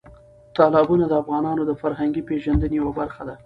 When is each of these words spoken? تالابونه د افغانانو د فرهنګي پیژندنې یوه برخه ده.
تالابونه 0.55 1.05
د 1.07 1.13
افغانانو 1.21 1.61
د 1.65 1.71
فرهنګي 1.81 2.21
پیژندنې 2.29 2.75
یوه 2.79 2.91
برخه 2.99 3.23
ده. 3.27 3.35